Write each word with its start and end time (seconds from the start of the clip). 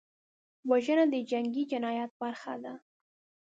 وژنه 0.69 1.05
د 1.13 1.15
جنګي 1.31 1.63
جنایت 1.71 2.11
برخه 2.21 2.53
ده 2.63 2.73